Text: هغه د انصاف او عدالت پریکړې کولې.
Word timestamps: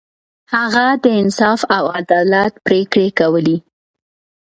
هغه 0.55 0.85
د 1.03 1.05
انصاف 1.21 1.61
او 1.77 1.85
عدالت 1.99 2.53
پریکړې 2.65 3.07
کولې. 3.19 3.57